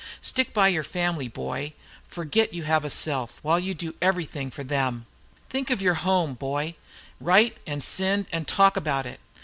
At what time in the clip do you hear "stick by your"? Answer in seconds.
0.19-0.83